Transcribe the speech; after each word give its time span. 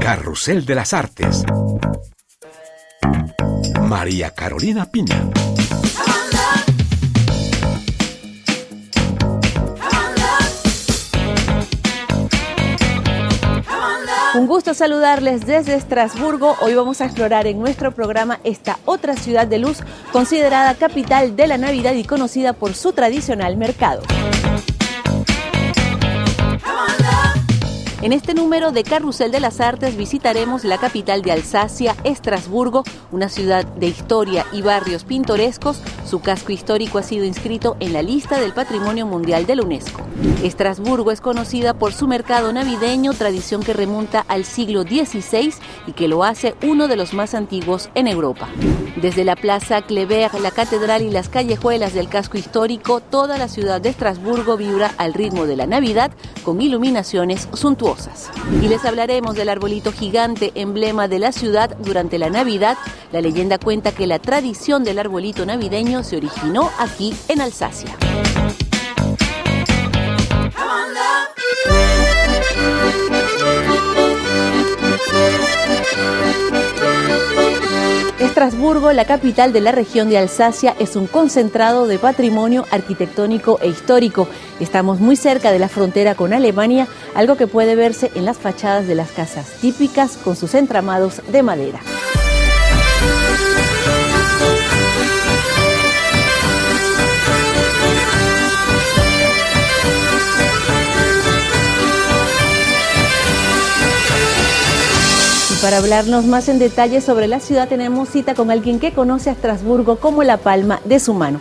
Carrusel 0.00 0.64
de 0.64 0.74
las 0.74 0.94
Artes. 0.94 1.44
María 3.82 4.30
Carolina 4.34 4.90
Piña. 4.90 5.28
Un 14.34 14.46
gusto 14.46 14.72
saludarles 14.72 15.46
desde 15.46 15.74
Estrasburgo. 15.74 16.56
Hoy 16.62 16.74
vamos 16.74 17.02
a 17.02 17.04
explorar 17.04 17.46
en 17.46 17.58
nuestro 17.58 17.92
programa 17.92 18.40
esta 18.42 18.78
otra 18.86 19.16
ciudad 19.16 19.46
de 19.46 19.58
luz 19.58 19.80
considerada 20.12 20.74
capital 20.76 21.36
de 21.36 21.46
la 21.46 21.58
Navidad 21.58 21.92
y 21.92 22.04
conocida 22.04 22.54
por 22.54 22.74
su 22.74 22.92
tradicional 22.92 23.58
mercado. 23.58 24.02
En 28.02 28.14
este 28.14 28.32
número 28.32 28.72
de 28.72 28.82
Carrusel 28.82 29.30
de 29.30 29.40
las 29.40 29.60
Artes 29.60 29.94
visitaremos 29.94 30.64
la 30.64 30.78
capital 30.78 31.20
de 31.20 31.32
Alsacia, 31.32 31.94
Estrasburgo, 32.02 32.82
una 33.12 33.28
ciudad 33.28 33.66
de 33.66 33.88
historia 33.88 34.46
y 34.52 34.62
barrios 34.62 35.04
pintorescos. 35.04 35.82
Su 36.08 36.20
casco 36.20 36.50
histórico 36.50 36.96
ha 36.96 37.02
sido 37.02 37.26
inscrito 37.26 37.76
en 37.78 37.92
la 37.92 38.00
lista 38.00 38.40
del 38.40 38.54
Patrimonio 38.54 39.04
Mundial 39.04 39.44
de 39.44 39.56
la 39.56 39.64
UNESCO. 39.64 40.00
Estrasburgo 40.42 41.10
es 41.10 41.20
conocida 41.20 41.74
por 41.74 41.92
su 41.92 42.08
mercado 42.08 42.50
navideño, 42.54 43.12
tradición 43.12 43.62
que 43.62 43.74
remonta 43.74 44.24
al 44.28 44.46
siglo 44.46 44.82
XVI 44.82 45.52
y 45.86 45.92
que 45.92 46.08
lo 46.08 46.24
hace 46.24 46.54
uno 46.62 46.88
de 46.88 46.96
los 46.96 47.12
más 47.12 47.34
antiguos 47.34 47.90
en 47.94 48.08
Europa. 48.08 48.48
Desde 48.96 49.24
la 49.24 49.36
Plaza 49.36 49.82
Clever, 49.82 50.30
la 50.40 50.50
catedral 50.50 51.02
y 51.02 51.10
las 51.10 51.28
callejuelas 51.28 51.92
del 51.92 52.08
casco 52.08 52.38
histórico, 52.38 53.00
toda 53.00 53.36
la 53.36 53.48
ciudad 53.48 53.80
de 53.80 53.90
Estrasburgo 53.90 54.56
vibra 54.56 54.94
al 54.96 55.12
ritmo 55.12 55.44
de 55.44 55.56
la 55.56 55.66
Navidad 55.66 56.10
con 56.44 56.60
iluminaciones 56.62 57.48
suntuosas. 57.52 57.89
Y 58.62 58.68
les 58.68 58.84
hablaremos 58.84 59.34
del 59.34 59.48
arbolito 59.48 59.92
gigante, 59.92 60.52
emblema 60.54 61.08
de 61.08 61.18
la 61.18 61.32
ciudad 61.32 61.76
durante 61.78 62.18
la 62.18 62.30
Navidad. 62.30 62.76
La 63.12 63.20
leyenda 63.20 63.58
cuenta 63.58 63.92
que 63.92 64.06
la 64.06 64.18
tradición 64.18 64.84
del 64.84 64.98
arbolito 64.98 65.44
navideño 65.46 66.02
se 66.02 66.16
originó 66.16 66.70
aquí 66.78 67.14
en 67.28 67.40
Alsacia. 67.40 67.96
Estrasburgo, 78.30 78.92
la 78.92 79.06
capital 79.06 79.52
de 79.52 79.60
la 79.60 79.72
región 79.72 80.08
de 80.08 80.16
Alsacia, 80.16 80.76
es 80.78 80.94
un 80.94 81.08
concentrado 81.08 81.88
de 81.88 81.98
patrimonio 81.98 82.64
arquitectónico 82.70 83.58
e 83.60 83.66
histórico. 83.66 84.28
Estamos 84.60 85.00
muy 85.00 85.16
cerca 85.16 85.50
de 85.50 85.58
la 85.58 85.68
frontera 85.68 86.14
con 86.14 86.32
Alemania, 86.32 86.86
algo 87.16 87.36
que 87.36 87.48
puede 87.48 87.74
verse 87.74 88.12
en 88.14 88.24
las 88.24 88.38
fachadas 88.38 88.86
de 88.86 88.94
las 88.94 89.10
casas 89.10 89.50
típicas 89.60 90.16
con 90.16 90.36
sus 90.36 90.54
entramados 90.54 91.22
de 91.32 91.42
madera. 91.42 91.80
Para 105.70 105.82
hablarnos 105.82 106.24
más 106.24 106.48
en 106.48 106.58
detalle 106.58 107.00
sobre 107.00 107.28
la 107.28 107.38
ciudad 107.38 107.68
tenemos 107.68 108.08
cita 108.08 108.34
con 108.34 108.50
alguien 108.50 108.80
que 108.80 108.92
conoce 108.92 109.30
a 109.30 109.34
Estrasburgo 109.34 110.00
como 110.00 110.24
la 110.24 110.36
palma 110.36 110.80
de 110.84 110.98
su 110.98 111.14
mano. 111.14 111.40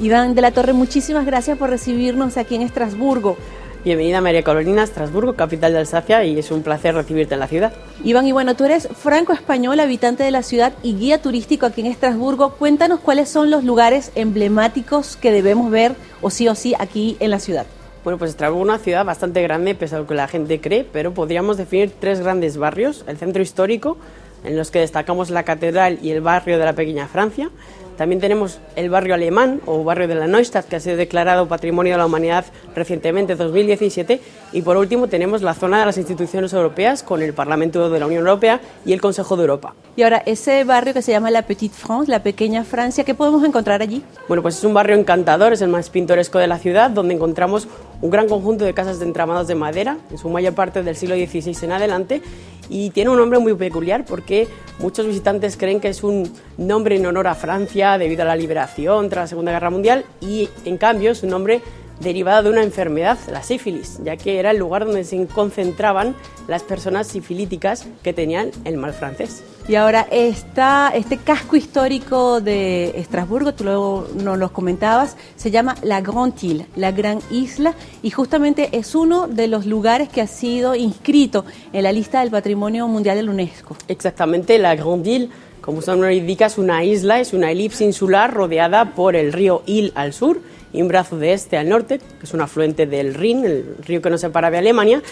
Iván 0.00 0.34
de 0.34 0.42
la 0.42 0.50
Torre, 0.50 0.72
muchísimas 0.72 1.24
gracias 1.24 1.56
por 1.58 1.70
recibirnos 1.70 2.36
aquí 2.38 2.56
en 2.56 2.62
Estrasburgo. 2.62 3.36
Bienvenida 3.84 4.20
María 4.20 4.42
Carolina, 4.42 4.82
Estrasburgo, 4.82 5.34
capital 5.34 5.74
de 5.74 5.78
Alsacia, 5.78 6.24
y 6.24 6.36
es 6.36 6.50
un 6.50 6.64
placer 6.64 6.96
recibirte 6.96 7.34
en 7.34 7.40
la 7.40 7.46
ciudad. 7.46 7.72
Iván, 8.02 8.26
y 8.26 8.32
bueno, 8.32 8.56
tú 8.56 8.64
eres 8.64 8.88
franco-español, 8.96 9.78
habitante 9.78 10.24
de 10.24 10.32
la 10.32 10.42
ciudad 10.42 10.72
y 10.82 10.96
guía 10.96 11.22
turístico 11.22 11.64
aquí 11.64 11.82
en 11.82 11.86
Estrasburgo. 11.86 12.54
Cuéntanos 12.54 12.98
cuáles 12.98 13.28
son 13.28 13.52
los 13.52 13.62
lugares 13.62 14.10
emblemáticos 14.16 15.14
que 15.14 15.30
debemos 15.30 15.70
ver 15.70 15.94
o 16.20 16.30
sí 16.30 16.48
o 16.48 16.56
sí 16.56 16.74
aquí 16.80 17.16
en 17.20 17.30
la 17.30 17.38
ciudad. 17.38 17.66
Bueno, 18.04 18.18
pues 18.18 18.32
Estrasburgo 18.32 18.64
es 18.64 18.68
una 18.68 18.78
ciudad 18.78 19.04
bastante 19.04 19.42
grande, 19.42 19.76
pese 19.76 19.94
a 19.94 20.00
lo 20.00 20.08
que 20.08 20.14
la 20.14 20.26
gente 20.26 20.60
cree, 20.60 20.84
pero 20.84 21.14
podríamos 21.14 21.56
definir 21.56 21.92
tres 22.00 22.20
grandes 22.20 22.56
barrios. 22.56 23.04
El 23.06 23.16
centro 23.16 23.42
histórico, 23.42 23.96
en 24.44 24.56
los 24.56 24.72
que 24.72 24.80
destacamos 24.80 25.30
la 25.30 25.44
catedral 25.44 26.00
y 26.02 26.10
el 26.10 26.20
barrio 26.20 26.58
de 26.58 26.64
la 26.64 26.72
Pequeña 26.72 27.06
Francia. 27.06 27.50
También 27.96 28.20
tenemos 28.20 28.58
el 28.74 28.90
barrio 28.90 29.14
alemán 29.14 29.60
o 29.66 29.84
barrio 29.84 30.08
de 30.08 30.14
la 30.14 30.26
Neustadt, 30.26 30.66
que 30.66 30.76
ha 30.76 30.80
sido 30.80 30.96
declarado 30.96 31.46
Patrimonio 31.46 31.92
de 31.92 31.98
la 31.98 32.06
Humanidad 32.06 32.46
recientemente, 32.74 33.36
2017. 33.36 34.20
Y 34.52 34.62
por 34.62 34.76
último 34.76 35.08
tenemos 35.08 35.42
la 35.42 35.54
zona 35.54 35.80
de 35.80 35.86
las 35.86 35.98
instituciones 35.98 36.52
europeas 36.52 37.02
con 37.02 37.22
el 37.22 37.34
Parlamento 37.34 37.90
de 37.90 38.00
la 38.00 38.06
Unión 38.06 38.26
Europea 38.26 38.60
y 38.84 38.92
el 38.94 39.00
Consejo 39.00 39.36
de 39.36 39.42
Europa. 39.42 39.74
Y 39.94 40.02
ahora, 40.02 40.22
ese 40.24 40.64
barrio 40.64 40.94
que 40.94 41.02
se 41.02 41.12
llama 41.12 41.30
la 41.30 41.42
Petite 41.42 41.76
France, 41.76 42.10
la 42.10 42.22
Pequeña 42.22 42.64
Francia, 42.64 43.04
¿qué 43.04 43.14
podemos 43.14 43.44
encontrar 43.44 43.82
allí? 43.82 44.02
Bueno, 44.26 44.42
pues 44.42 44.56
es 44.56 44.64
un 44.64 44.72
barrio 44.72 44.96
encantador, 44.96 45.52
es 45.52 45.60
el 45.60 45.68
más 45.68 45.90
pintoresco 45.90 46.38
de 46.38 46.46
la 46.46 46.58
ciudad, 46.58 46.90
donde 46.90 47.14
encontramos 47.14 47.68
un 48.02 48.10
gran 48.10 48.28
conjunto 48.28 48.64
de 48.64 48.74
casas 48.74 48.98
de 48.98 49.06
entramados 49.06 49.46
de 49.46 49.54
madera, 49.54 49.96
en 50.10 50.18
su 50.18 50.28
mayor 50.28 50.54
parte 50.54 50.82
del 50.82 50.96
siglo 50.96 51.14
XVI 51.14 51.56
en 51.62 51.72
adelante, 51.72 52.22
y 52.68 52.90
tiene 52.90 53.10
un 53.10 53.16
nombre 53.16 53.38
muy 53.38 53.54
peculiar 53.54 54.04
porque 54.04 54.48
muchos 54.78 55.06
visitantes 55.06 55.56
creen 55.56 55.80
que 55.80 55.88
es 55.88 56.02
un 56.02 56.30
nombre 56.58 56.96
en 56.96 57.06
honor 57.06 57.28
a 57.28 57.34
Francia 57.34 57.96
debido 57.98 58.22
a 58.22 58.26
la 58.26 58.36
liberación 58.36 59.08
tras 59.08 59.24
la 59.24 59.26
Segunda 59.28 59.52
Guerra 59.52 59.70
Mundial 59.70 60.04
y 60.20 60.48
en 60.64 60.78
cambio 60.78 61.12
es 61.12 61.22
un 61.22 61.30
nombre 61.30 61.60
derivado 62.00 62.44
de 62.44 62.50
una 62.50 62.62
enfermedad, 62.62 63.18
la 63.30 63.42
sífilis, 63.42 63.98
ya 64.02 64.16
que 64.16 64.38
era 64.38 64.50
el 64.50 64.58
lugar 64.58 64.84
donde 64.86 65.04
se 65.04 65.24
concentraban 65.26 66.16
las 66.48 66.62
personas 66.62 67.06
sifilíticas 67.06 67.86
que 68.02 68.12
tenían 68.12 68.50
el 68.64 68.76
mal 68.76 68.92
francés. 68.92 69.44
Y 69.68 69.76
ahora 69.76 70.08
está 70.10 70.92
este 70.92 71.18
casco 71.18 71.54
histórico 71.54 72.40
de 72.40 72.98
Estrasburgo, 72.98 73.54
tú 73.54 73.62
luego 73.62 74.08
nos 74.16 74.36
lo 74.36 74.52
comentabas, 74.52 75.16
se 75.36 75.52
llama 75.52 75.76
la 75.82 76.00
Grande 76.00 76.34
Île, 76.42 76.66
la 76.74 76.90
Gran 76.90 77.20
Isla, 77.30 77.74
y 78.02 78.10
justamente 78.10 78.70
es 78.72 78.96
uno 78.96 79.28
de 79.28 79.46
los 79.46 79.64
lugares 79.64 80.08
que 80.08 80.20
ha 80.20 80.26
sido 80.26 80.74
inscrito 80.74 81.44
en 81.72 81.84
la 81.84 81.92
lista 81.92 82.20
del 82.20 82.30
Patrimonio 82.30 82.88
Mundial 82.88 83.16
de 83.16 83.22
la 83.22 83.30
UNESCO. 83.30 83.76
Exactamente, 83.86 84.58
la 84.58 84.74
Grande 84.74 85.10
Île, 85.10 85.28
como 85.60 85.80
su 85.80 85.92
nombre 85.92 86.16
indica, 86.16 86.46
es 86.46 86.58
una 86.58 86.82
isla, 86.82 87.20
es 87.20 87.32
una 87.32 87.52
elipse 87.52 87.84
insular 87.84 88.34
rodeada 88.34 88.96
por 88.96 89.14
el 89.14 89.32
río 89.32 89.62
Île 89.66 89.92
al 89.94 90.12
sur 90.12 90.40
y 90.72 90.82
un 90.82 90.88
brazo 90.88 91.18
de 91.18 91.34
este 91.34 91.56
al 91.56 91.68
norte, 91.68 91.98
que 91.98 92.24
es 92.24 92.34
un 92.34 92.40
afluente 92.40 92.86
del 92.86 93.14
Rin, 93.14 93.44
el 93.44 93.76
río 93.86 94.02
que 94.02 94.10
nos 94.10 94.22
separa 94.22 94.50
de 94.50 94.58
Alemania, 94.58 95.02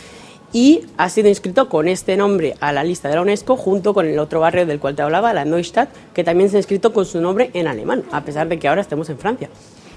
y 0.53 0.83
ha 0.97 1.09
sido 1.09 1.29
inscrito 1.29 1.69
con 1.69 1.89
este 1.89 2.17
nombre 2.17 2.55
a 2.61 2.73
la 2.73 2.85
lista 2.85 3.09
de 3.09 3.15
la 3.15 3.23
UNESCO 3.23 3.57
junto 3.57 3.95
con 3.95 4.07
el 4.07 4.19
otro 4.19 4.41
barrio 4.41 4.67
del 4.67 4.81
cual 4.81 4.97
te 4.97 5.03
hablaba, 5.03 5.33
la 5.33 5.45
Neustadt, 5.45 5.91
que 6.15 6.25
también 6.25 6.51
se 6.51 6.57
ha 6.57 6.61
inscrito 6.61 6.93
con 6.93 7.05
su 7.05 7.21
nombre 7.21 7.51
en 7.55 7.67
alemán, 7.67 8.05
a 8.11 8.23
pesar 8.23 8.49
de 8.49 8.59
que 8.59 8.69
ahora 8.69 8.81
estemos 8.81 9.09
en 9.11 9.19
Francia. 9.19 9.49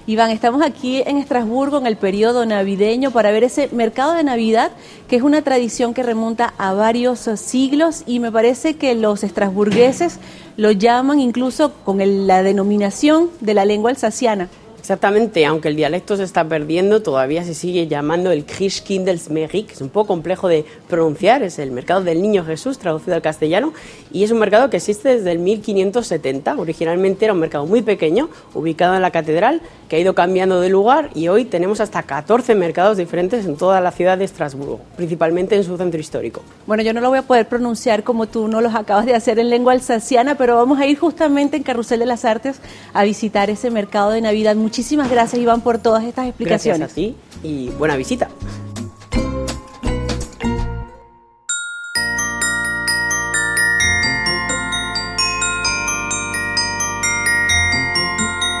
Iván, 0.06 0.30
estamos 0.30 0.60
aquí 0.60 1.02
en 1.06 1.16
Estrasburgo 1.16 1.78
en 1.78 1.86
el 1.86 1.96
periodo 1.96 2.44
navideño 2.44 3.10
para 3.10 3.30
ver 3.30 3.42
ese 3.42 3.70
mercado 3.72 4.12
de 4.12 4.22
Navidad, 4.22 4.70
que 5.08 5.16
es 5.16 5.22
una 5.22 5.40
tradición 5.40 5.94
que 5.94 6.02
remonta 6.02 6.52
a 6.58 6.74
varios 6.74 7.20
siglos 7.36 8.02
y 8.06 8.20
me 8.20 8.30
parece 8.30 8.76
que 8.76 8.94
los 8.94 9.24
estrasburgueses 9.24 10.20
lo 10.58 10.72
llaman 10.72 11.20
incluso 11.20 11.72
con 11.84 12.02
la 12.26 12.42
denominación 12.42 13.30
de 13.40 13.54
la 13.54 13.64
lengua 13.64 13.90
alsaciana. 13.90 14.50
Exactamente, 14.84 15.46
aunque 15.46 15.68
el 15.68 15.76
dialecto 15.76 16.14
se 16.14 16.24
está 16.24 16.46
perdiendo, 16.46 17.00
todavía 17.00 17.42
se 17.42 17.54
sigue 17.54 17.86
llamando 17.86 18.30
el 18.32 18.44
Christkindlesmerk, 18.44 19.50
que 19.50 19.72
es 19.72 19.80
un 19.80 19.88
poco 19.88 20.08
complejo 20.08 20.46
de 20.46 20.66
pronunciar, 20.90 21.42
es 21.42 21.58
el 21.58 21.70
mercado 21.70 22.04
del 22.04 22.20
Niño 22.20 22.44
Jesús 22.44 22.76
traducido 22.76 23.14
al 23.16 23.22
castellano, 23.22 23.72
y 24.12 24.24
es 24.24 24.30
un 24.30 24.40
mercado 24.40 24.68
que 24.68 24.76
existe 24.76 25.08
desde 25.08 25.32
el 25.32 25.38
1570. 25.38 26.56
Originalmente 26.58 27.24
era 27.24 27.32
un 27.32 27.40
mercado 27.40 27.64
muy 27.64 27.80
pequeño, 27.80 28.28
ubicado 28.52 28.94
en 28.94 29.00
la 29.00 29.10
catedral, 29.10 29.62
que 29.88 29.96
ha 29.96 29.98
ido 29.98 30.14
cambiando 30.14 30.60
de 30.60 30.68
lugar 30.68 31.10
y 31.14 31.28
hoy 31.28 31.44
tenemos 31.44 31.80
hasta 31.80 32.02
14 32.02 32.54
mercados 32.54 32.98
diferentes 32.98 33.46
en 33.46 33.56
toda 33.56 33.80
la 33.80 33.90
ciudad 33.90 34.18
de 34.18 34.24
Estrasburgo, 34.24 34.80
principalmente 34.96 35.56
en 35.56 35.64
su 35.64 35.78
centro 35.78 35.98
histórico. 35.98 36.42
Bueno, 36.66 36.82
yo 36.82 36.92
no 36.92 37.00
lo 37.00 37.08
voy 37.08 37.18
a 37.18 37.22
poder 37.22 37.48
pronunciar 37.48 38.02
como 38.02 38.26
tú 38.26 38.48
no 38.48 38.60
los 38.60 38.74
acabas 38.74 39.06
de 39.06 39.14
hacer 39.14 39.38
en 39.38 39.48
lengua 39.48 39.72
alsaciana, 39.72 40.34
pero 40.36 40.56
vamos 40.56 40.78
a 40.78 40.86
ir 40.86 40.98
justamente 40.98 41.56
en 41.56 41.62
Carrusel 41.62 42.00
de 42.00 42.06
las 42.06 42.26
Artes 42.26 42.60
a 42.92 43.04
visitar 43.04 43.48
ese 43.48 43.70
mercado 43.70 44.10
de 44.10 44.20
Navidad. 44.20 44.56
Muchísimas 44.74 45.08
gracias, 45.08 45.40
Iván, 45.40 45.60
por 45.60 45.78
todas 45.78 46.02
estas 46.02 46.26
explicaciones. 46.26 46.80
Gracias 46.80 46.90
a 46.90 46.94
ti 46.96 47.14
y 47.44 47.68
buena 47.78 47.94
visita. 47.94 48.28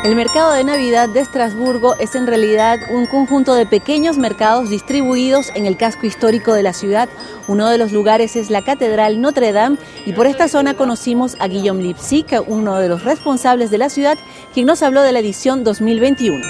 El 0.04 0.16
mercado 0.16 0.52
de 0.52 0.64
Navidad 0.64 1.08
de 1.08 1.20
Estrasburgo 1.20 1.96
es 1.98 2.14
en 2.14 2.26
realidad 2.26 2.78
un 2.92 3.06
conjunto 3.06 3.54
de 3.54 3.64
pequeños 3.64 4.18
mercados 4.18 4.68
distribuidos 4.68 5.50
en 5.54 5.64
el 5.64 5.78
casco 5.78 6.04
histórico 6.04 6.52
de 6.52 6.62
la 6.62 6.74
ciudad. 6.74 7.08
Uno 7.48 7.70
de 7.70 7.78
los 7.78 7.90
lugares 7.90 8.36
es 8.36 8.50
la 8.50 8.62
Catedral 8.62 9.22
Notre 9.22 9.52
Dame 9.52 9.78
y 10.04 10.12
por 10.12 10.26
esta 10.26 10.46
zona 10.46 10.74
conocimos 10.74 11.36
a 11.40 11.48
Guillaume 11.48 11.82
Lipsic, 11.82 12.44
uno 12.46 12.78
de 12.78 12.90
los 12.90 13.02
responsables 13.02 13.70
de 13.70 13.78
la 13.78 13.88
ciudad, 13.88 14.18
quien 14.54 14.66
nos 14.66 14.82
habló 14.84 15.02
de 15.02 15.10
la 15.10 15.18
edición 15.18 15.64
2021. 15.64 16.36
Il 16.36 16.42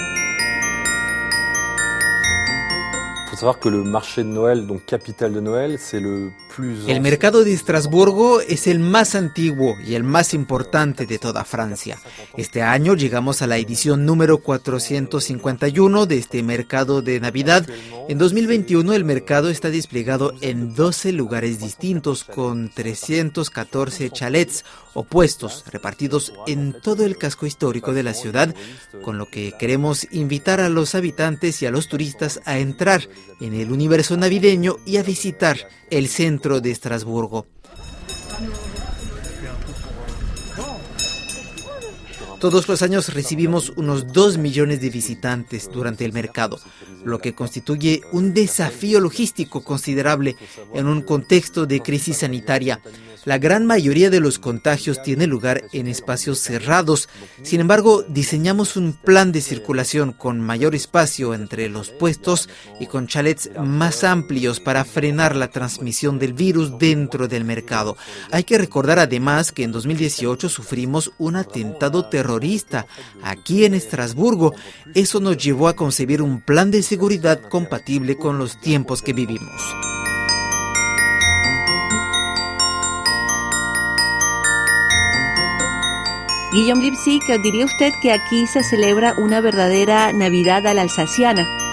faut 3.31 3.37
savoir 3.37 3.59
que 3.59 3.71
le 3.71 3.83
marché 3.83 4.23
de 4.23 4.29
Noël, 4.29 4.67
donc 4.67 4.85
capitale 4.85 5.33
de 5.33 5.41
Noël, 5.41 5.79
c'est 5.79 6.01
le 6.01 6.31
El 6.59 7.01
mercado 7.01 7.43
de 7.43 7.53
Estrasburgo 7.53 8.41
es 8.41 8.67
el 8.67 8.79
más 8.79 9.15
antiguo 9.15 9.77
y 9.85 9.95
el 9.95 10.05
más 10.05 10.35
importante 10.35 11.07
de 11.07 11.19
toda 11.19 11.45
Francia. 11.45 11.99
Este 12.37 12.63
año 12.63 12.95
llegamos 12.95 13.43
a 13.43 13.47
la 13.47 13.57
edición 13.57 14.07
número 14.07 14.39
451 14.39 16.07
de 16.07 16.19
este 16.19 16.43
mercado 16.43 17.03
de 17.03 17.19
Navidad. 17.19 17.67
En 18.09 18.19
2021 18.19 18.93
el 18.93 19.05
mercado 19.05 19.51
está 19.51 19.71
desplegado 19.71 20.35
en 20.41 20.75
12 20.75 21.13
lugares 21.13 21.59
distintos 21.59 22.25
con 22.25 22.69
314 22.69 24.11
chalets 24.11 24.65
opuestos 24.95 25.65
repartidos 25.73 26.33
en 26.47 26.81
todo 26.81 27.05
el 27.05 27.17
casco 27.17 27.47
histórico 27.47 27.93
de 27.93 28.03
la 28.03 28.15
ciudad, 28.15 28.55
con 29.03 29.19
lo 29.19 29.27
que 29.27 29.55
queremos 29.59 30.07
invitar 30.13 30.61
a 30.61 30.69
los 30.69 30.95
habitantes 30.95 31.63
y 31.63 31.67
a 31.67 31.71
los 31.71 31.89
turistas 31.89 32.41
a 32.45 32.59
entrar 32.59 33.09
en 33.41 33.55
el 33.55 33.73
universo 33.73 34.17
navideño 34.17 34.77
y 34.87 34.99
a 34.99 35.03
visitar 35.03 35.59
el 35.91 36.09
centro 36.09 36.44
de 36.45 36.71
Estrasburgo. 36.71 37.47
Todos 42.45 42.69
los 42.69 42.83
años 42.83 43.15
recibimos 43.15 43.73
unos 43.75 44.13
2 44.13 44.37
millones 44.37 44.79
de 44.83 44.91
visitantes 44.91 45.71
durante 45.73 46.05
el 46.05 46.13
mercado, 46.13 46.61
lo 47.03 47.19
que 47.19 47.35
constituye 47.35 48.03
un 48.13 48.35
desafío 48.35 49.01
logístico 49.01 49.65
considerable 49.65 50.37
en 50.75 50.87
un 50.87 51.01
contexto 51.01 51.65
de 51.65 51.81
crisis 51.81 52.19
sanitaria. 52.19 52.83
La 53.25 53.39
gran 53.39 53.65
mayoría 53.65 54.11
de 54.11 54.21
los 54.21 54.39
contagios 54.39 55.03
tiene 55.03 55.27
lugar 55.27 55.65
en 55.73 55.89
espacios 55.89 56.41
cerrados. 56.41 57.09
Sin 57.43 57.61
embargo, 57.61 58.05
diseñamos 58.07 58.77
un 58.77 58.93
plan 58.93 59.33
de 59.33 59.41
circulación 59.41 60.13
con 60.13 60.41
mayor 60.41 60.75
espacio 60.75 61.33
entre 61.33 61.71
los 61.71 61.89
puestos 61.89 62.51
y 62.79 62.87
con 62.87 63.07
chalets 63.07 63.49
más 63.59 64.05
amplios 64.05 64.61
para 64.61 64.85
frenar 64.85 65.35
la 65.37 65.49
transmisión 65.49 66.19
del 66.19 66.35
virus 66.35 66.79
dentro 66.79 67.27
del 67.27 67.47
mercado. 67.47 67.97
Hay 68.31 68.45
que 68.45 68.59
recordar 68.59 68.99
además 68.99 69.53
que 69.53 69.63
en 69.63 69.73
2018 69.73 70.51
sufrimos 70.51 71.13
un 71.17 71.37
atentado 71.37 72.05
terrorista 72.05 72.34
aquí 73.23 73.65
en 73.65 73.75
Estrasburgo. 73.75 74.55
Eso 74.95 75.21
nos 75.21 75.37
llevó 75.37 75.69
a 75.69 75.77
concebir 75.77 76.23
un 76.23 76.41
plan 76.41 76.71
de 76.71 76.83
seguridad 76.83 77.41
compatible 77.41 78.17
con 78.17 78.39
los 78.39 78.61
tiempos 78.61 79.03
que 79.03 79.13
vivimos. 79.13 79.63
Guillaume 86.53 86.85
Lipsic, 86.85 87.27
¿diría 87.43 87.65
usted 87.65 87.93
que 88.01 88.13
aquí 88.13 88.47
se 88.47 88.63
celebra 88.63 89.15
una 89.19 89.41
verdadera 89.41 90.13
Navidad 90.13 90.65
a 90.69 90.75
la 90.75 90.83
alsaciana? 90.83 91.64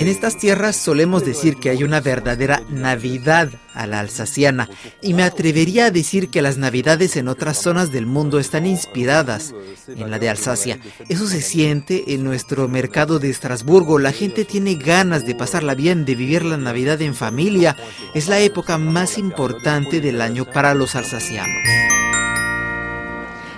En 0.00 0.08
estas 0.08 0.38
tierras 0.38 0.76
solemos 0.76 1.24
decir 1.24 1.56
que 1.56 1.70
hay 1.70 1.84
una 1.84 2.00
verdadera 2.00 2.62
Navidad 2.70 3.50
a 3.74 3.86
la 3.86 4.00
alsaciana 4.00 4.70
y 5.02 5.14
me 5.14 5.24
atrevería 5.24 5.86
a 5.86 5.90
decir 5.90 6.30
que 6.30 6.40
las 6.40 6.56
Navidades 6.56 7.16
en 7.16 7.28
otras 7.28 7.58
zonas 7.58 7.92
del 7.92 8.06
mundo 8.06 8.38
están 8.38 8.66
inspiradas 8.66 9.54
en 9.88 10.10
la 10.10 10.18
de 10.18 10.30
Alsacia. 10.30 10.78
Eso 11.08 11.26
se 11.26 11.42
siente 11.42 12.14
en 12.14 12.24
nuestro 12.24 12.66
mercado 12.68 13.18
de 13.18 13.30
Estrasburgo. 13.30 13.98
La 13.98 14.12
gente 14.12 14.44
tiene 14.44 14.76
ganas 14.76 15.26
de 15.26 15.34
pasarla 15.34 15.74
bien, 15.74 16.04
de 16.04 16.14
vivir 16.14 16.44
la 16.44 16.56
Navidad 16.56 17.02
en 17.02 17.14
familia. 17.14 17.76
Es 18.14 18.28
la 18.28 18.38
época 18.40 18.78
más 18.78 19.18
importante 19.18 20.00
del 20.00 20.20
año 20.20 20.46
para 20.46 20.74
los 20.74 20.94
alsacianos. 20.94 21.83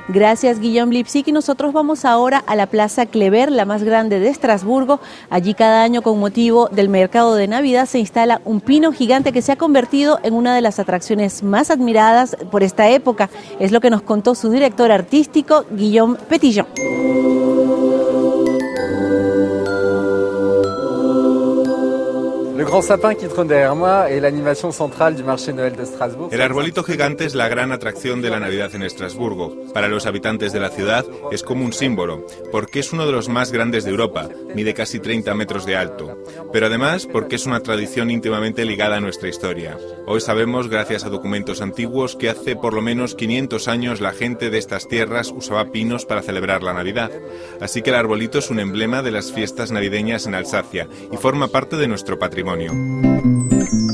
Gracias, 0.09 0.61
Guillaume 0.61 0.93
Lipsic. 0.93 1.29
Y 1.29 1.33
nosotros 1.33 1.73
vamos 1.73 2.05
ahora 2.05 2.43
a 2.47 2.55
la 2.55 2.67
Plaza 2.67 3.07
Clever, 3.07 3.51
la 3.51 3.65
más 3.65 3.83
grande 3.83 4.21
de 4.21 4.29
Estrasburgo. 4.29 5.01
Allí 5.31 5.55
cada 5.55 5.83
año, 5.83 6.03
con 6.03 6.21
motivo 6.21 6.69
del 6.69 6.89
mercado 6.89 7.35
de 7.35 7.49
Navidad, 7.49 7.87
se 7.87 7.99
instala 7.99 8.41
un 8.45 8.61
pino 8.61 8.93
gigante 8.93 9.33
que 9.33 9.43
se 9.43 9.53
ha 9.53 9.57
convertido 9.57 10.21
en 10.23 10.35
una 10.35 10.55
de 10.55 10.61
las 10.61 10.79
atracciones 10.79 11.43
más 11.43 11.71
admiradas 11.71 12.37
por 12.51 12.63
esta 12.63 12.89
época. 12.89 13.31
Es 13.59 13.73
lo 13.73 13.81
que 13.81 13.91
nos 13.91 14.03
contó 14.03 14.35
su 14.35 14.51
director 14.51 14.93
artístico, 14.93 15.65
Guillaume 15.71 16.17
Petillon. 16.29 17.46
El 26.33 26.41
arbolito 26.41 26.83
gigante 26.83 27.27
es 27.27 27.35
la 27.35 27.49
gran 27.49 27.71
atracción 27.71 28.23
de 28.23 28.31
la 28.31 28.41
Navidad 28.41 28.75
en 28.75 28.83
Estrasburgo. 28.83 29.55
Para 29.75 29.89
los 29.89 30.07
habitantes 30.07 30.55
de 30.55 30.61
la 30.61 30.71
ciudad 30.71 31.05
es 31.31 31.43
como 31.43 31.67
un 31.67 31.75
símbolo, 31.75 32.25
porque 32.51 32.81
es 32.81 32.95
uno 32.95 33.05
de 33.05 33.13
los 33.13 33.29
más 33.29 33.53
grandes 33.53 33.85
de 33.85 33.91
Europa, 33.91 34.31
mide 34.55 34.73
casi 34.73 35.01
30 35.01 35.35
metros 35.35 35.67
de 35.67 35.77
alto, 35.77 36.17
pero 36.51 36.67
además 36.67 37.07
porque 37.07 37.37
es 37.37 37.45
una 37.45 37.61
tradición 37.61 38.11
íntimamente 38.11 38.65
ligada 38.65 38.97
a 38.97 39.01
nuestra 39.01 39.29
historia. 39.29 39.77
Hoy 40.07 40.23
sabemos, 40.23 40.71
gracias 40.71 41.05
a 41.05 41.11
documentos 41.11 41.61
antiguos, 41.61 42.17
que 42.17 42.31
hace 42.31 42.57
por 42.57 42.73
lo 42.73 42.81
menos 42.81 43.15
500 43.17 43.69
años 43.69 44.01
la 44.01 44.13
gente 44.13 44.49
de 44.49 44.57
estas 44.57 44.89
tierras 44.89 45.31
usaba 45.31 45.73
pinos 45.73 46.07
para 46.07 46.23
celebrar 46.23 46.63
la 46.63 46.73
Navidad. 46.73 47.11
Así 47.61 47.83
que 47.83 47.91
el 47.91 47.97
arbolito 47.97 48.39
es 48.39 48.49
un 48.51 48.61
emblema 48.61 49.03
de 49.03 49.11
las 49.11 49.31
fiestas 49.31 49.73
navideñas 49.73 50.27
en 50.27 50.35
Alsacia 50.35 50.89
y 51.13 51.19
forma 51.19 51.49
parte 51.49 51.77
de 51.77 51.89
nuestro 51.89 52.19
patrimonio. 52.19 52.46
matrimonio. 52.47 53.86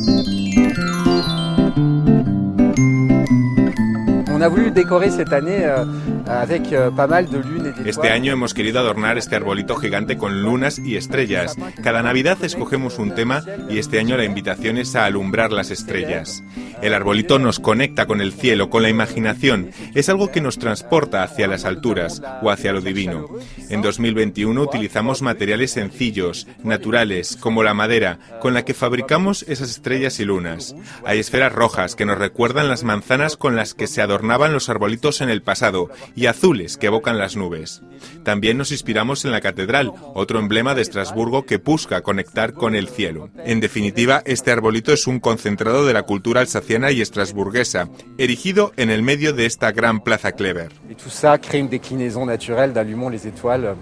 Este 7.84 8.10
año 8.10 8.32
hemos 8.32 8.54
querido 8.54 8.80
adornar 8.80 9.18
este 9.18 9.36
arbolito 9.36 9.76
gigante 9.76 10.16
con 10.16 10.42
lunas 10.42 10.78
y 10.78 10.96
estrellas. 10.96 11.56
Cada 11.82 12.02
Navidad 12.02 12.38
escogemos 12.42 12.98
un 12.98 13.14
tema 13.14 13.44
y 13.68 13.78
este 13.78 13.98
año 13.98 14.16
la 14.16 14.24
invitación 14.24 14.78
es 14.78 14.96
a 14.96 15.04
alumbrar 15.04 15.52
las 15.52 15.70
estrellas. 15.70 16.42
El 16.80 16.94
arbolito 16.94 17.38
nos 17.38 17.60
conecta 17.60 18.06
con 18.06 18.20
el 18.20 18.32
cielo, 18.32 18.68
con 18.68 18.82
la 18.82 18.88
imaginación. 18.88 19.70
Es 19.94 20.08
algo 20.08 20.32
que 20.32 20.40
nos 20.40 20.58
transporta 20.58 21.22
hacia 21.22 21.46
las 21.46 21.64
alturas 21.64 22.20
o 22.42 22.50
hacia 22.50 22.72
lo 22.72 22.80
divino. 22.80 23.28
En 23.70 23.82
2021 23.82 24.60
utilizamos 24.60 25.22
materiales 25.22 25.70
sencillos, 25.70 26.48
naturales, 26.64 27.36
como 27.36 27.62
la 27.62 27.74
madera, 27.74 28.18
con 28.40 28.54
la 28.54 28.64
que 28.64 28.74
fabricamos 28.74 29.44
esas 29.44 29.70
estrellas 29.70 30.18
y 30.18 30.24
lunas. 30.24 30.74
Hay 31.04 31.20
esferas 31.20 31.52
rojas 31.52 31.94
que 31.94 32.04
nos 32.04 32.18
recuerdan 32.18 32.68
las 32.68 32.82
manzanas 32.82 33.36
con 33.36 33.54
las 33.54 33.74
que 33.74 33.86
se 33.86 34.02
adornaban 34.32 34.52
los 34.54 34.68
arbolitos 34.70 35.20
en 35.20 35.28
el 35.28 35.42
pasado 35.42 35.90
y 36.16 36.26
azules 36.26 36.78
que 36.78 36.86
evocan 36.86 37.18
las 37.18 37.36
nubes. 37.36 37.82
También 38.24 38.56
nos 38.56 38.72
inspiramos 38.72 39.24
en 39.24 39.30
la 39.30 39.42
catedral, 39.42 39.92
otro 40.14 40.38
emblema 40.38 40.74
de 40.74 40.82
Estrasburgo 40.82 41.44
que 41.44 41.58
busca 41.58 42.00
conectar 42.00 42.54
con 42.54 42.74
el 42.74 42.88
cielo. 42.88 43.28
En 43.44 43.60
definitiva, 43.60 44.22
este 44.24 44.50
arbolito 44.50 44.92
es 44.92 45.06
un 45.06 45.20
concentrado 45.20 45.84
de 45.84 45.92
la 45.92 46.04
cultura 46.04 46.40
alsaciana 46.40 46.92
y 46.92 47.02
estrasburguesa, 47.02 47.88
erigido 48.16 48.72
en 48.76 48.90
el 48.90 49.02
medio 49.02 49.34
de 49.34 49.44
esta 49.44 49.70
gran 49.70 50.00
plaza 50.00 50.32
Clever. 50.32 50.72
Y 50.88 50.94
todo 50.94 51.38
crée 51.40 51.60
une 51.60 51.68
déclinaison 51.68 52.26
naturelle 52.26 52.72
d'allumons 52.72 53.10
les 53.10 53.26
étoiles 53.26 53.64
euh, 53.64 53.74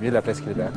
de 0.00 0.10
la 0.10 0.20
place 0.20 0.40
Clever. 0.40 0.68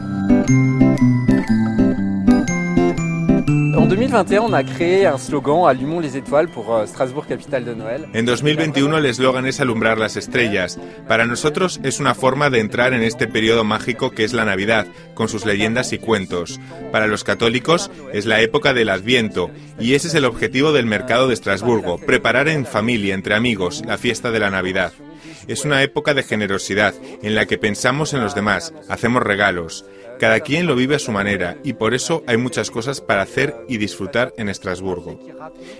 En 3.87 3.91
2021, 3.91 4.43
on 4.43 4.53
a 4.53 4.65
créé 4.65 5.09
les 6.01 6.17
étoiles 6.17 6.49
euh. 6.57 6.85
En 8.13 8.25
2021 8.25 8.97
el 8.97 9.05
eslogan 9.05 9.45
es 9.45 9.61
alumbrar 9.61 9.97
las 9.97 10.17
estrellas. 10.17 10.77
Para 11.07 11.25
nosotros 11.25 11.79
es 11.83 12.01
una 12.01 12.13
forma 12.13 12.49
de 12.49 12.59
entrar 12.59 12.93
en 12.93 13.01
este 13.01 13.27
periodo 13.27 13.63
mágico 13.63 14.11
que 14.11 14.25
es 14.25 14.33
la 14.33 14.43
Navidad, 14.43 14.87
con 15.13 15.29
sus 15.29 15.45
leyendas 15.45 15.93
y 15.93 15.99
cuentos. 15.99 16.59
Para 16.91 17.07
los 17.07 17.23
católicos 17.23 17.89
es 18.11 18.25
la 18.25 18.41
época 18.41 18.73
del 18.73 18.89
Adviento 18.89 19.51
y 19.79 19.93
ese 19.93 20.09
es 20.09 20.15
el 20.15 20.25
objetivo 20.25 20.73
del 20.73 20.85
mercado 20.85 21.29
de 21.29 21.35
Estrasburgo, 21.35 21.97
preparar 21.97 22.49
en 22.49 22.65
familia, 22.65 23.13
entre 23.13 23.35
amigos, 23.35 23.83
la 23.87 23.97
fiesta 23.97 24.31
de 24.31 24.39
la 24.39 24.49
Navidad. 24.49 24.91
Es 25.47 25.63
una 25.63 25.81
época 25.81 26.13
de 26.13 26.23
generosidad 26.23 26.93
en 27.23 27.35
la 27.35 27.45
que 27.45 27.57
pensamos 27.57 28.13
en 28.13 28.19
los 28.19 28.35
demás, 28.35 28.73
hacemos 28.89 29.23
regalos. 29.23 29.85
Cada 30.19 30.39
quien 30.39 30.65
lo 30.65 30.75
vive 30.75 30.95
a 30.95 30.99
su 30.99 31.11
manera 31.11 31.57
y 31.63 31.73
por 31.73 31.93
eso 31.93 32.23
hay 32.27 32.37
muchas 32.37 32.71
cosas 32.71 33.01
para 33.01 33.21
hacer 33.21 33.55
y 33.67 33.77
disfrutar 33.77 34.33
en 34.37 34.49
Estrasburgo. 34.49 35.19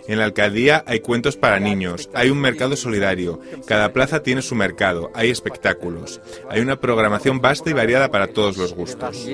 En 0.08 0.20
la 0.20 0.26
alcaldía 0.26 0.84
hay 0.86 1.00
cuentos 1.00 1.38
para 1.38 1.60
niños, 1.60 2.10
hay 2.14 2.30
un 2.30 2.40
mercado 2.40 2.76
solidario, 2.76 3.40
cada 3.66 3.94
plaza 3.94 4.24
tiene 4.24 4.42
su 4.42 4.56
mercado, 4.56 5.10
hay 5.14 5.30
espectáculos, 5.30 6.22
hay 6.50 6.62
una 6.62 6.80
programación 6.80 7.40
vasta 7.40 7.70
y 7.70 7.74
variada 7.74 8.10
para 8.12 8.28
todos 8.28 8.58
los 8.58 8.74
gustos. 8.74 9.26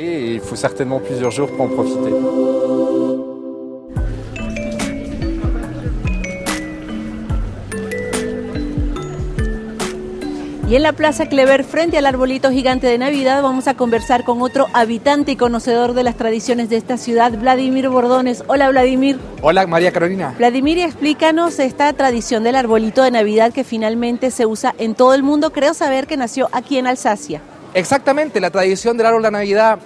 Y 10.74 10.76
en 10.76 10.82
la 10.82 10.94
Plaza 10.94 11.28
Clever, 11.28 11.64
frente 11.64 12.00
al 12.00 12.08
arbolito 12.08 12.50
gigante 12.50 12.88
de 12.88 12.98
Navidad, 12.98 13.44
vamos 13.44 13.68
a 13.68 13.76
conversar 13.76 14.24
con 14.24 14.42
otro 14.42 14.66
habitante 14.74 15.34
y 15.34 15.36
conocedor 15.36 15.94
de 15.94 16.02
las 16.02 16.18
tradiciones 16.18 16.68
de 16.72 16.78
esta 16.78 16.98
ciudad, 16.98 17.32
Vladimir 17.38 17.90
Bordones. 17.90 18.44
Hola, 18.48 18.70
Vladimir. 18.70 19.20
Hola, 19.44 19.68
María 19.68 19.92
Carolina. 19.92 20.34
Vladimir, 20.36 20.80
explícanos 20.80 21.60
esta 21.60 21.94
tradición 21.94 22.44
del 22.44 22.56
arbolito 22.56 23.04
de 23.04 23.12
Navidad 23.12 23.54
que 23.54 23.64
finalmente 23.64 24.32
se 24.32 24.48
usa 24.48 24.74
en 24.80 24.96
todo 24.96 25.14
el 25.14 25.22
mundo. 25.22 25.52
Creo 25.54 25.76
saber 25.76 26.08
que 26.08 26.18
nació 26.18 26.50
aquí 26.52 26.80
en 26.80 26.88
Alsacia. 26.88 27.40
Exactamente, 27.76 28.42
la 28.42 28.50
tradición 28.50 28.98
del 28.98 29.06
árbol 29.06 29.22
de 29.22 29.30
Navidad 29.30 29.78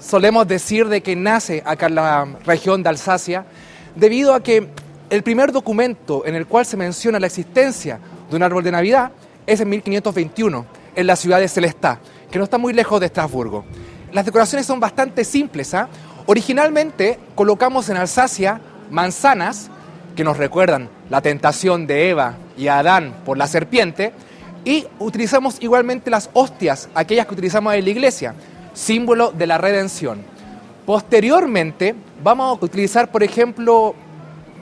solemos 0.00 0.48
decir 0.48 0.88
de 0.88 1.00
que 1.00 1.14
nace 1.14 1.62
acá 1.64 1.86
en 1.86 1.94
la 1.94 2.26
región 2.44 2.82
de 2.82 2.88
Alsacia 2.88 3.46
debido 3.94 4.34
a 4.34 4.42
que 4.42 4.68
el 5.10 5.22
primer 5.22 5.52
documento 5.52 6.26
en 6.26 6.34
el 6.34 6.48
cual 6.48 6.66
se 6.66 6.76
menciona 6.76 7.20
la 7.20 7.28
existencia 7.28 8.00
de 8.28 8.34
un 8.34 8.42
árbol 8.42 8.64
de 8.64 8.72
Navidad 8.72 9.12
es 9.46 9.60
en 9.60 9.68
1521, 9.68 10.66
en 10.94 11.06
la 11.06 11.16
ciudad 11.16 11.40
de 11.40 11.48
Celestá, 11.48 12.00
que 12.30 12.38
no 12.38 12.44
está 12.44 12.58
muy 12.58 12.72
lejos 12.72 13.00
de 13.00 13.06
Estrasburgo. 13.06 13.64
Las 14.12 14.24
decoraciones 14.24 14.66
son 14.66 14.80
bastante 14.80 15.24
simples. 15.24 15.74
¿ah? 15.74 15.88
Originalmente 16.26 17.18
colocamos 17.34 17.88
en 17.88 17.96
Alsacia 17.96 18.60
manzanas 18.90 19.70
que 20.14 20.24
nos 20.24 20.36
recuerdan 20.36 20.88
la 21.10 21.20
tentación 21.20 21.86
de 21.86 22.10
Eva 22.10 22.36
y 22.56 22.68
Adán 22.68 23.14
por 23.24 23.36
la 23.36 23.46
serpiente, 23.46 24.12
y 24.64 24.86
utilizamos 24.98 25.58
igualmente 25.60 26.10
las 26.10 26.30
hostias, 26.32 26.88
aquellas 26.94 27.26
que 27.26 27.34
utilizamos 27.34 27.74
en 27.74 27.84
la 27.84 27.90
iglesia, 27.90 28.34
símbolo 28.72 29.30
de 29.30 29.46
la 29.46 29.58
redención. 29.58 30.22
Posteriormente 30.86 31.94
vamos 32.22 32.58
a 32.58 32.64
utilizar, 32.64 33.10
por 33.10 33.22
ejemplo, 33.22 33.94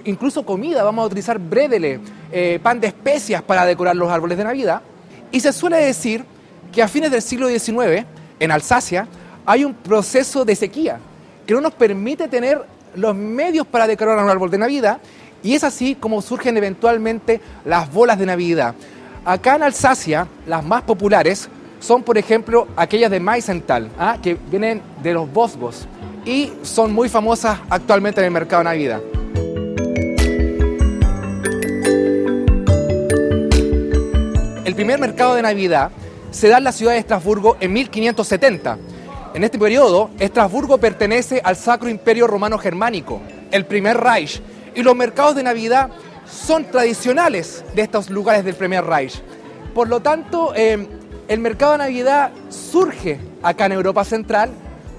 incluso 0.04 0.44
comida, 0.44 0.82
vamos 0.82 1.04
a 1.04 1.06
utilizar 1.06 1.38
brédele, 1.38 2.00
eh, 2.32 2.58
pan 2.62 2.80
de 2.80 2.88
especias 2.88 3.42
para 3.42 3.64
decorar 3.66 3.94
los 3.94 4.10
árboles 4.10 4.38
de 4.38 4.44
Navidad. 4.44 4.82
Y 5.30 5.40
se 5.40 5.52
suele 5.52 5.76
decir 5.76 6.24
que 6.72 6.82
a 6.82 6.88
fines 6.88 7.10
del 7.10 7.22
siglo 7.22 7.48
XIX, 7.48 8.06
en 8.40 8.50
Alsacia, 8.50 9.06
hay 9.44 9.64
un 9.64 9.74
proceso 9.74 10.44
de 10.44 10.56
sequía 10.56 10.98
que 11.46 11.54
no 11.54 11.60
nos 11.60 11.74
permite 11.74 12.28
tener 12.28 12.64
los 12.94 13.14
medios 13.14 13.66
para 13.66 13.86
decorar 13.86 14.22
un 14.22 14.30
árbol 14.30 14.50
de 14.50 14.58
Navidad 14.58 14.98
y 15.42 15.54
es 15.54 15.64
así 15.64 15.94
como 15.94 16.22
surgen 16.22 16.56
eventualmente 16.56 17.40
las 17.64 17.92
bolas 17.92 18.18
de 18.18 18.26
Navidad. 18.26 18.74
Acá 19.24 19.56
en 19.56 19.64
Alsacia, 19.64 20.26
las 20.46 20.64
más 20.64 20.82
populares 20.82 21.48
son, 21.80 22.02
por 22.02 22.16
ejemplo, 22.16 22.68
aquellas 22.76 23.10
de 23.10 23.20
Maisenthal, 23.20 23.90
¿ah? 23.98 24.16
que 24.22 24.36
vienen 24.50 24.80
de 25.02 25.14
los 25.14 25.32
Vosgos 25.32 25.86
y 26.24 26.52
son 26.62 26.92
muy 26.92 27.08
famosas 27.08 27.58
actualmente 27.68 28.20
en 28.20 28.26
el 28.26 28.30
mercado 28.30 28.60
de 28.60 28.64
Navidad. 28.64 29.00
El 34.64 34.76
primer 34.76 35.00
mercado 35.00 35.34
de 35.34 35.42
Navidad 35.42 35.90
se 36.30 36.46
da 36.46 36.58
en 36.58 36.64
la 36.64 36.70
ciudad 36.70 36.92
de 36.92 36.98
Estrasburgo 36.98 37.56
en 37.58 37.72
1570. 37.72 38.78
En 39.34 39.42
este 39.42 39.58
periodo, 39.58 40.10
Estrasburgo 40.20 40.78
pertenece 40.78 41.40
al 41.42 41.56
Sacro 41.56 41.88
Imperio 41.88 42.28
Romano 42.28 42.58
Germánico, 42.58 43.20
el 43.50 43.66
primer 43.66 43.96
Reich, 43.96 44.40
y 44.76 44.84
los 44.84 44.94
mercados 44.94 45.34
de 45.34 45.42
Navidad 45.42 45.90
son 46.30 46.64
tradicionales 46.66 47.64
de 47.74 47.82
estos 47.82 48.08
lugares 48.08 48.44
del 48.44 48.54
primer 48.54 48.84
Reich. 48.84 49.20
Por 49.74 49.88
lo 49.88 49.98
tanto, 49.98 50.52
eh, 50.54 50.86
el 51.26 51.40
mercado 51.40 51.72
de 51.72 51.78
Navidad 51.78 52.30
surge 52.48 53.18
acá 53.42 53.66
en 53.66 53.72
Europa 53.72 54.04
Central, 54.04 54.50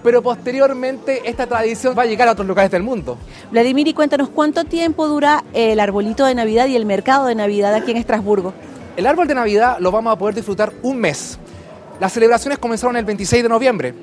pero 0.04 0.22
posteriormente 0.22 1.22
esta 1.24 1.48
tradición 1.48 1.96
va 1.98 2.04
a 2.04 2.06
llegar 2.06 2.28
a 2.28 2.34
otros 2.34 2.48
lugares 2.48 2.70
del 2.70 2.84
mundo. 2.84 3.18
Vladimir, 3.50 3.88
y 3.88 3.94
cuéntanos 3.94 4.28
cuánto 4.28 4.66
tiempo 4.66 5.08
dura 5.08 5.46
el 5.54 5.80
arbolito 5.80 6.26
de 6.26 6.36
Navidad 6.36 6.68
y 6.68 6.76
el 6.76 6.86
mercado 6.86 7.28
de 7.28 7.36
Navidad 7.36 7.74
aquí 7.74 7.92
en 7.92 7.98
Estrasburgo. 7.98 8.54
El 8.96 9.08
árbol 9.08 9.28
de 9.28 9.34
Navidad 9.34 9.78
lo 9.80 9.92
vamos 9.92 10.14
a 10.14 10.20
poder 10.20 10.36
disfrutar 10.36 10.72
un 10.84 11.00
mes. 11.00 11.40
Las 12.00 12.14
celebraciones 12.14 12.60
comenzaron 12.60 12.96
el 12.96 13.06
26 13.06 13.42
de 13.42 13.50
noviembre. 13.50 13.94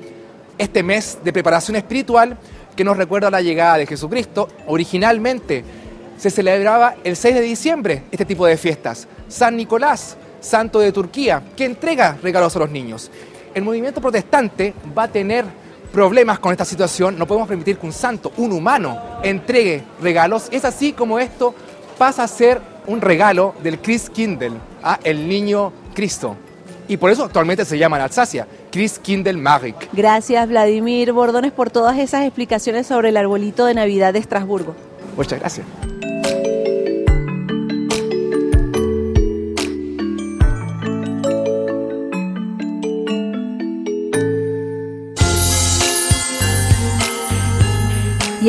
Este 0.57 0.83
mes 0.83 1.17
de 1.23 1.31
preparación 1.31 1.77
espiritual 1.77 2.37
que 2.75 2.83
nos 2.83 2.97
recuerda 2.97 3.31
la 3.31 3.39
llegada 3.39 3.77
de 3.77 3.87
Jesucristo. 3.87 4.49
Originalmente 4.67 5.63
se 6.17 6.29
celebraba 6.29 6.95
el 7.05 7.15
6 7.15 7.35
de 7.35 7.41
diciembre 7.41 8.03
este 8.11 8.25
tipo 8.25 8.45
de 8.45 8.57
fiestas. 8.57 9.07
San 9.29 9.55
Nicolás, 9.55 10.17
santo 10.41 10.79
de 10.79 10.91
Turquía, 10.91 11.41
que 11.55 11.63
entrega 11.63 12.17
regalos 12.21 12.53
a 12.57 12.59
los 12.59 12.69
niños. 12.69 13.09
El 13.53 13.63
movimiento 13.63 14.01
protestante 14.01 14.73
va 14.97 15.03
a 15.03 15.11
tener 15.11 15.45
problemas 15.93 16.39
con 16.39 16.51
esta 16.51 16.65
situación. 16.65 17.17
No 17.17 17.25
podemos 17.25 17.47
permitir 17.47 17.77
que 17.77 17.85
un 17.85 17.93
santo, 17.93 18.33
un 18.35 18.51
humano, 18.51 19.01
entregue 19.23 19.83
regalos. 20.01 20.49
Es 20.51 20.65
así 20.65 20.91
como 20.91 21.17
esto 21.17 21.55
pasa 21.97 22.23
a 22.23 22.27
ser 22.27 22.70
un 22.87 23.01
regalo 23.01 23.55
del 23.63 23.79
Christkindl, 23.79 24.53
a 24.83 24.99
el 25.03 25.27
niño 25.27 25.71
Cristo. 25.93 26.35
Y 26.87 26.97
por 26.97 27.11
eso 27.11 27.23
actualmente 27.23 27.63
se 27.63 27.77
llama 27.77 27.97
en 27.97 28.03
Alsacia, 28.03 28.47
Christkindl 28.71 29.37
Marik. 29.37 29.89
Gracias 29.93 30.47
Vladimir 30.47 31.13
Bordones 31.13 31.51
por 31.51 31.69
todas 31.69 31.97
esas 31.97 32.25
explicaciones 32.25 32.87
sobre 32.87 33.09
el 33.09 33.17
arbolito 33.17 33.65
de 33.65 33.75
Navidad 33.75 34.13
de 34.13 34.19
Estrasburgo. 34.19 34.75
Muchas 35.15 35.39
gracias. 35.39 35.65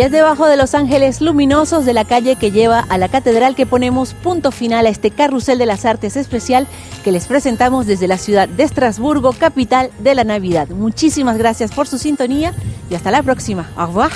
Es 0.03 0.11
debajo 0.11 0.49
de 0.49 0.57
los 0.57 0.75
ángeles 0.75 1.21
luminosos 1.21 1.85
de 1.85 1.93
la 1.93 2.05
calle 2.05 2.35
que 2.35 2.51
lleva 2.51 2.81
a 2.81 2.99
la 2.99 3.09
catedral 3.09 3.55
que 3.55 3.67
ponemos 3.67 4.15
punto 4.15 4.51
final 4.51 4.87
a 4.87 4.89
este 4.89 5.13
carrusel 5.13 5.59
de 5.59 5.67
las 5.67 5.85
artes 5.85 6.17
especial 6.17 6.67
que 7.05 7.13
les 7.13 7.27
presentamos 7.27 7.87
desde 7.87 8.09
la 8.09 8.19
ciudad 8.19 8.49
de 8.49 8.65
Estrasburgo, 8.65 9.33
capital 9.33 9.93
de 10.01 10.17
la 10.17 10.25
Navidad. 10.25 10.67
Muchísimas 10.71 11.39
gracias 11.39 11.71
por 11.71 11.87
su 11.87 11.99
sintonía 11.99 12.53
y 12.91 12.97
hasta 12.97 13.13
la 13.13 13.23
próxima. 13.23 13.71
Au 13.77 13.87
revoir. 13.87 14.11